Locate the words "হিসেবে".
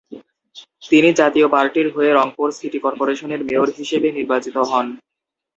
3.79-4.07